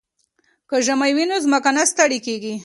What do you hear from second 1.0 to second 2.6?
وي نو ځمکه نه ستړې کیږي.